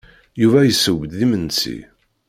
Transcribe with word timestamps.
Yuba 0.41 0.59
yesseww-d 0.63 1.11
imensi. 1.25 1.77